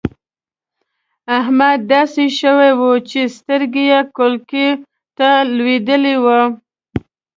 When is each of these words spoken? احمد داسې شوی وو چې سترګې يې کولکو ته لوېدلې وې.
احمد 1.39 1.79
داسې 1.93 2.23
شوی 2.39 2.71
وو 2.79 2.91
چې 3.09 3.21
سترګې 3.37 3.83
يې 3.91 3.99
کولکو 4.15 4.67
ته 5.17 5.29
لوېدلې 5.57 6.15
وې. 6.23 6.41